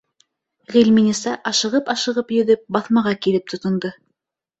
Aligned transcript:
Ғилминиса, 0.75 1.33
ашығып-ашығып 1.51 2.33
йөҙөп, 2.37 2.63
баҫмаға 2.79 3.13
килеп 3.27 3.53
тотондо. 3.53 3.93